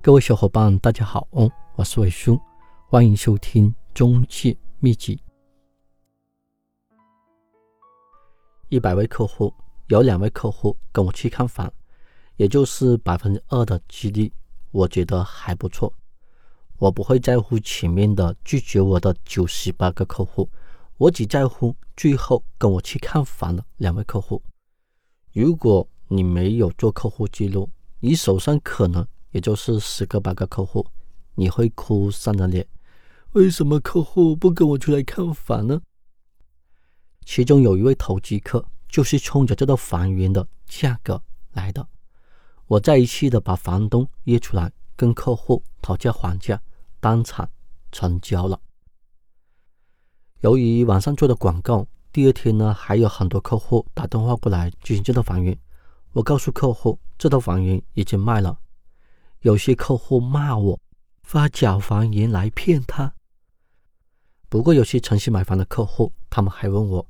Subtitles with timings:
[0.00, 2.40] 各位小伙伴，大家好，哦我是伟叔，
[2.86, 5.20] 欢迎收听中介秘籍。
[8.68, 9.52] 一百位客户，
[9.88, 11.70] 有两位客户跟我去看房，
[12.36, 14.32] 也就是百分之二的几率，
[14.70, 15.92] 我觉得还不错。
[16.78, 20.48] 我不会在乎前面的拒绝我的九十八个客户，
[20.96, 24.40] 我只在乎最后跟我去看房的两位客户。
[25.32, 27.68] 如果你没有做客户记录，
[27.98, 30.86] 你手上可能也就是十个八个客户，
[31.34, 32.66] 你会哭丧着脸。
[33.32, 35.80] 为什么客户不跟我出来看房呢？
[37.24, 41.86] 其中有一位投机客，就是冲着这套房源的价格来的。
[42.66, 46.60] 我再一次的把房东约出来，跟客户讨价还价，
[47.00, 47.48] 当场
[47.92, 48.58] 成交了。
[50.40, 55.58] 由于网上做的广告，第二天呢还有很多客户打电话过来咨询这套房源。
[56.12, 56.98] 我告诉客户。
[57.18, 58.56] 这套房源已经卖了，
[59.40, 60.80] 有些客户骂我
[61.22, 63.12] 发假房源来骗他。
[64.48, 67.06] 不过有些诚心买房的客户，他们还问我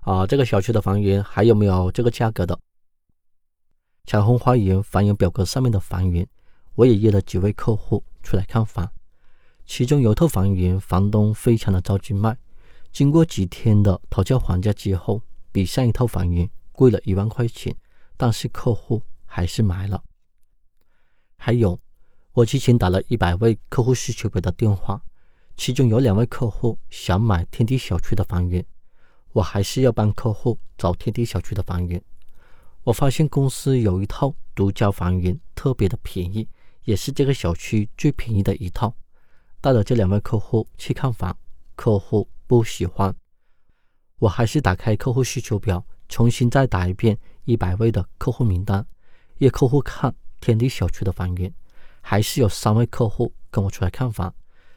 [0.00, 2.58] 啊，这个小区的房源还有没有这个价格的？
[4.06, 6.26] 彩虹花园房源表格上面的房源，
[6.74, 8.90] 我也约了几位客户出来看房。
[9.66, 12.36] 其中有套房源，房东非常的着急卖，
[12.92, 15.20] 经过几天的讨价还价之后，
[15.50, 17.76] 比上一套房源贵了一万块钱，
[18.16, 19.02] 但是客户。
[19.28, 20.02] 还是买了。
[21.36, 21.80] 还有，
[22.32, 25.00] 我之前打了一百位客户需求表的电话，
[25.56, 28.64] 其中有两位客户想买天地小区的房源，
[29.32, 32.02] 我还是要帮客户找天地小区的房源。
[32.84, 36.48] 我发现公司有一套独家房源，特别的便宜，
[36.84, 38.94] 也是这个小区最便宜的一套。
[39.60, 41.36] 带了这两位客户去看房，
[41.74, 43.14] 客户不喜欢，
[44.18, 48.86] 我还是打开客户需求表，重新再打一遍一百位的客户名单。
[49.38, 50.14] 约客户看
[50.46, 51.52] 天地小区的房源，
[52.00, 54.32] 还是有三位客户跟我出来看房，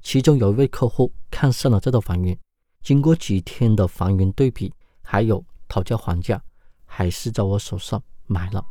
[0.00, 2.36] 其中有一位客户看上了这套房源，
[2.82, 6.42] 经过几天的房源对比，还有讨价还价，
[6.84, 8.66] 还是在我手上买了。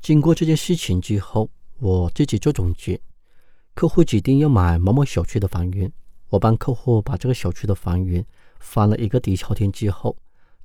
[0.00, 1.48] 经过这件事情之后，
[1.78, 3.00] 我自己做总结，
[3.72, 5.88] 客户指定要买某某小区的房源，
[6.28, 8.26] 我帮客户把这个小区的房源
[8.58, 10.16] 翻了一个底朝天之后。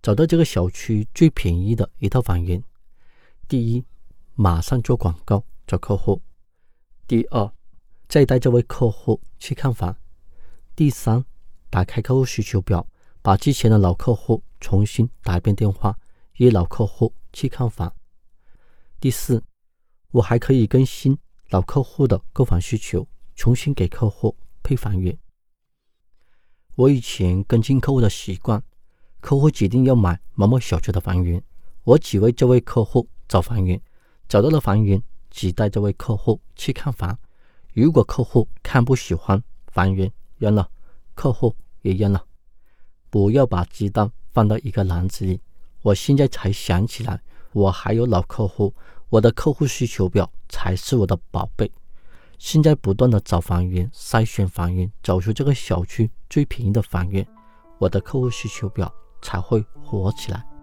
[0.01, 2.59] 找到这个小区最便宜的一套房源。
[3.47, 3.85] 第一，
[4.35, 6.21] 马上做广告找客户；
[7.07, 7.49] 第二，
[8.09, 9.93] 再带这位客户去看房；
[10.75, 11.23] 第三，
[11.69, 12.85] 打开客户需求表，
[13.21, 15.97] 把之前的老客户重新打一遍电话，
[16.35, 17.89] 约老客户去看房；
[18.99, 19.41] 第四，
[20.11, 21.17] 我还可以更新
[21.49, 25.17] 老客户的购房需求，重新给客户配房源。
[26.75, 28.61] 我以前跟进客户的习惯。
[29.19, 31.43] 客户指定要买某某小区的房源，
[31.83, 33.81] 我只为这位客户找房源，
[34.27, 37.17] 找到了房源，只带这位客户去看房。
[37.73, 40.69] 如果客户看不喜欢房源，扔了，
[41.13, 42.23] 客户也扔了。
[43.09, 45.41] 不要把鸡蛋放到一个篮子里。
[45.81, 47.21] 我现在才想起来，
[47.53, 48.73] 我还有老客户，
[49.09, 51.71] 我的客户需求表才是我的宝贝。
[52.37, 57.27] 现在不断的找房源，筛选房源，找出这个小区最便宜的房源，
[57.77, 58.93] 我的客户需求表。
[59.19, 60.56] 才会火起来。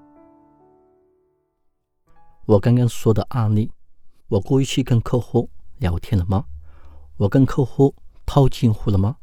[2.46, 3.70] 我刚刚说的案例，
[4.28, 6.44] 我故意去跟客户聊天了吗？
[7.16, 7.94] 我跟客户
[8.26, 9.16] 套近乎了吗？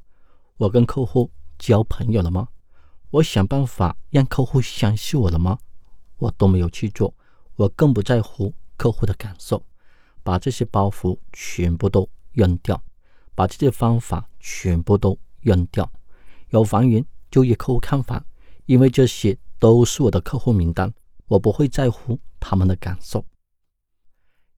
[0.58, 2.48] 我跟客户交朋友了吗？
[3.12, 5.60] 我想办法让客户相信我了吗？
[6.18, 7.14] 我都没有去做，
[7.58, 9.64] 我更不在乎客户的感受，
[10.24, 12.82] 把这些包袱全部都扔掉，
[13.36, 15.88] 把这些方法全部都扔掉。
[16.50, 18.26] 有房源就约客户看房。
[18.68, 20.94] 因为这些都是我的客户名单，
[21.32, 23.24] 我不会在乎他们的感受。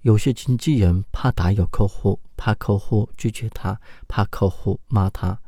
[0.01, 5.39] 有些经纪人怕打扰客户，怕客户拒绝他，怕客户骂他。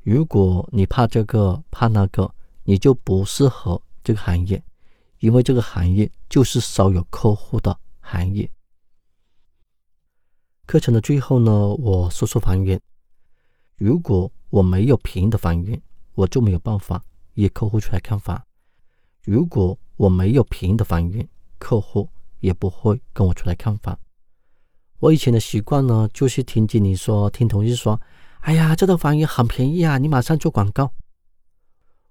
[0.00, 2.34] 如果你怕这个怕那个，
[2.64, 4.64] 你就不适合这个行业，
[5.18, 8.50] 因为这个行业就是少有客户的行业。
[10.64, 12.80] 课程的最后呢，我说说房源。
[13.76, 15.78] 如果我没有便宜的房源，
[16.14, 17.04] 我就没有办法。
[17.34, 18.42] 约客户出来看房，
[19.24, 21.28] 如果我没有便宜的房源，
[21.58, 22.08] 客户
[22.40, 23.96] 也不会跟我出来看房。
[24.98, 28.00] 我以前的习惯呢，就是听经理说，听同事说
[28.42, 30.92] ：“哎呀，这套房源很便宜啊，你马上做广告。”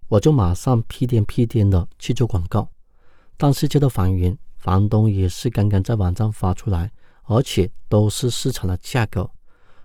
[0.07, 2.69] 我就马上屁颠屁颠的去做广告。
[3.37, 6.91] 但是这套房源，房东也是刚刚在网上发出来，
[7.23, 9.29] 而且都是市场的价格，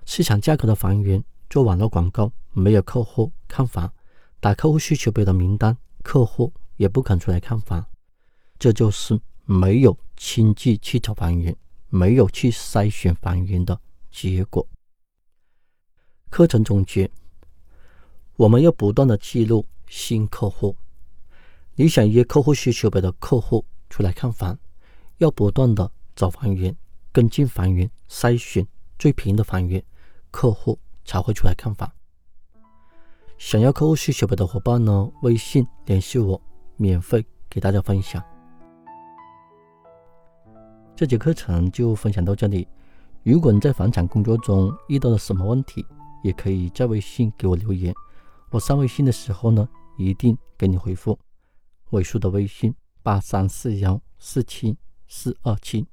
[0.04, 3.92] 市场价格的房源做网络广告，没有客户看房。
[4.38, 7.84] 打客户需求表的名单，客户也不肯出来看房，
[8.58, 11.56] 这就是没有亲自去找房源，
[11.88, 13.80] 没有去筛选房源的
[14.10, 14.66] 结果。
[16.28, 17.10] 课程总结：
[18.36, 20.76] 我们要不断的记录新客户，
[21.74, 24.58] 你想约客户需求表的客户出来看房，
[25.18, 26.76] 要不断的找房源，
[27.12, 28.66] 跟进房源，筛选
[28.98, 29.82] 最便宜的房源，
[30.30, 31.90] 客户才会出来看房。
[33.38, 36.40] 想要客户需求表的伙伴呢，微信联系我，
[36.76, 38.22] 免费给大家分享。
[40.94, 42.66] 这节课程就分享到这里。
[43.22, 45.84] 如果你在房产工作中遇到了什么问题，
[46.22, 47.94] 也可以在微信给我留言。
[48.50, 49.68] 我上微信的时候呢，
[49.98, 51.18] 一定给你回复。
[51.90, 54.76] 尾数的微信八三四幺四七
[55.06, 55.86] 四二七。